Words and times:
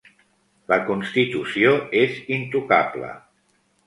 La 0.71 0.77
Constitució 0.87 1.73
és 2.05 2.15
intocable. 2.39 3.11